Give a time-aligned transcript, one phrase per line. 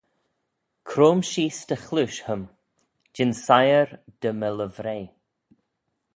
[0.89, 2.43] Croym sheese dty chleaysh hym:
[3.15, 3.87] jean siyr
[4.21, 5.03] dy my livrey.